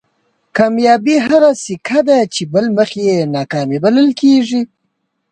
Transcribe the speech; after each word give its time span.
کامیابي 0.57 1.15
هغه 1.27 1.51
سکه 1.63 1.99
ده 2.07 2.17
چې 2.33 2.41
بل 2.53 2.65
مخ 2.77 2.89
یې 3.05 3.17
ناکامي 3.35 3.77
بلل 3.85 4.09
کېږي. 4.21 4.61